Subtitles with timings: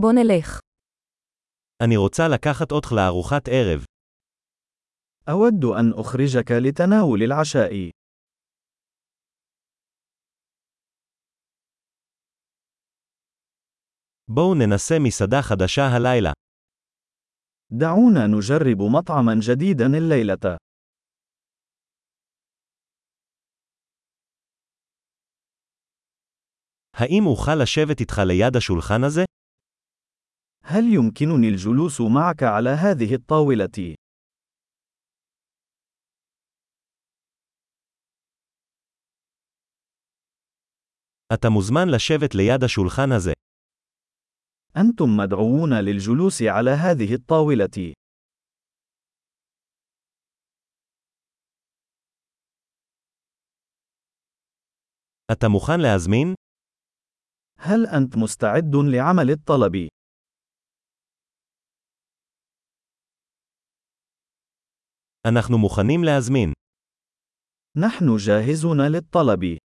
[0.00, 0.60] בוא נלך.
[1.82, 3.84] אני רוצה לקחת אותך לארוחת ערב.
[5.28, 7.90] أود أن أخرجك لتناول العشاء.
[14.28, 16.32] בואו ננסה מסעדה חדשה הלילה.
[17.70, 20.56] دعونا نجرب مطعما جديدا الليلة.
[26.96, 29.24] האם אוכל לשבת איתך ליד השולחן הזה?
[30.65, 33.95] هل يمكنني الجلوس معك على هذه الطاولة؟
[41.33, 43.33] אתה מוזמן לשבת ליד השולחן הזה.
[44.77, 47.93] أنتم مدعوون للجلوس على هذه الطاولة.
[55.31, 56.35] אתה מוכן להזמין?
[57.57, 59.94] هل أنت مستعد لعمل الطلب؟
[65.27, 66.53] אנחנו מוכנים להזמין.
[67.77, 69.57] نحن جاهزون للطلب.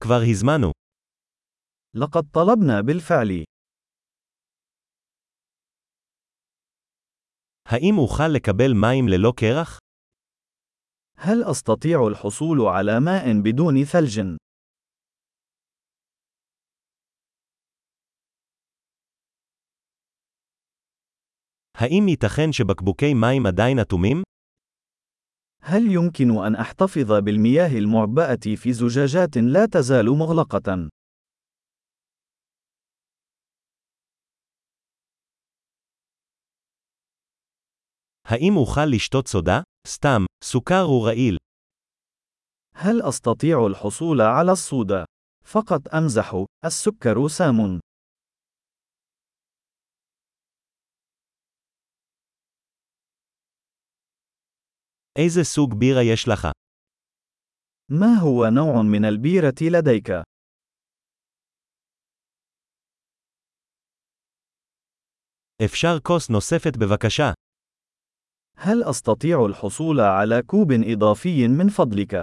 [0.00, 0.72] כבר הזמנו.
[1.94, 3.44] لقد طلبنا بالفعل.
[7.66, 9.78] האם אוכל לקבל מים ללא קרח?
[11.16, 14.20] هل أستطيع الحصول على ماء بدون ثلج؟
[21.74, 24.22] האם ייתכן שבקבוקי מים עדיין אטומים?
[25.62, 30.88] هل يمكن أن أحتفظ بالمياه المعبأة في زجاجات لا تزال مغلقة؟
[38.24, 39.60] האם אוכל לשתות סודה?
[39.86, 41.36] סתם, סוכר הוא רעיל.
[42.74, 45.04] هل أستطيع الحصول على الصودا؟
[45.44, 47.80] فقط أمزح، السكر سام.
[55.18, 56.46] איזה סוג בירה יש לך?
[57.90, 60.10] ما هو نوع من البيرة لديك؟
[65.64, 67.32] אפשר כוס נוספת בבקשה.
[68.56, 72.14] هل أستطيع الحصول على كوب إضافي من فضلك؟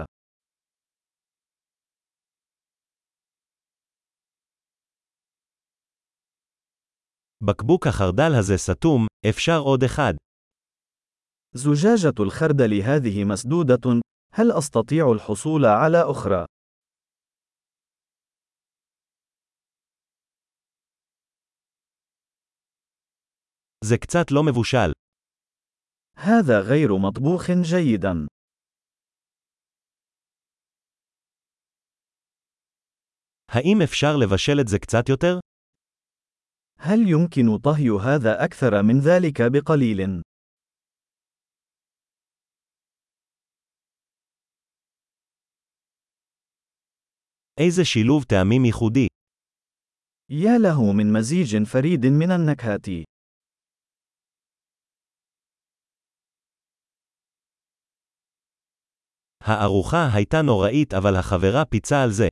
[7.40, 10.14] בקבוק החרדל הזה סתום, אפשר עוד אחד.
[11.54, 14.00] زجاجة الخردل هذه مسدودة،
[14.32, 16.46] هل أستطيع الحصول على أخرى؟
[23.84, 24.92] זה קצת לא מבושל.
[26.16, 28.26] هذا غير مطبوخ جيدا.
[33.48, 35.40] האם אפשר לבשל את זה קצת יותר?
[36.78, 40.22] هل يمكن طهي هذا أكثر من ذلك بقليل؟
[47.60, 49.06] איזה שילוב טעמים ייחודי.
[50.30, 52.88] يا له من مزيج فريد من النكهات.
[59.40, 62.28] הארוחה הייתה נוראית אבל החברה פיצה על זה.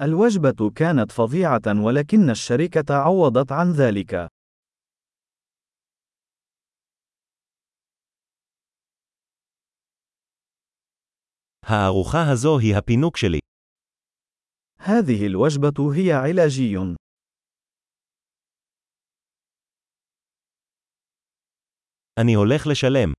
[0.00, 4.30] الوجبة كانت فظيعة ولكن الشركة عوضت عن ذلك.
[11.66, 13.38] הארוחה הזו היא הפינוק שלי.
[14.84, 16.76] هذه الوجبة هي علاجي.
[22.20, 23.12] אני הולך לשלם.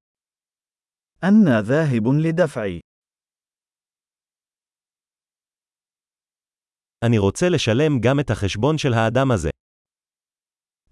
[1.24, 2.80] أنا ذاهب لدفع.
[7.06, 9.50] אני רוצה לשלם גם את החשבון של האדם הזה.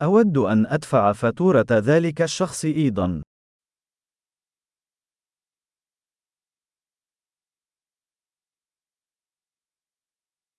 [0.02, 3.22] أود أن أدفع فاتورة ذلك الشخص أيضا.